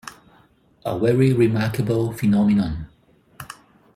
A 0.83 0.97
very 0.97 1.31
remarkable 1.31 2.11
phenomenon. 2.11 2.87